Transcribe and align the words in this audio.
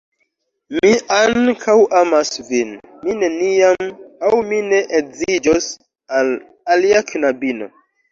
Mi 0.75 0.91
ankaŭ 1.15 1.75
amas 1.99 2.31
vin. 2.47 2.71
Mi 3.07 3.15
neniam, 3.23 3.91
aŭ 4.29 4.31
mi 4.47 4.63
ne 4.71 4.79
edziĝos 5.01 5.69
al 6.21 6.33
alia 6.77 7.03
knabino. 7.13 7.69